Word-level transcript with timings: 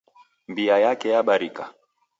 Mbiya 0.49 0.77
yake 0.83 1.07
yabarika. 1.13 1.65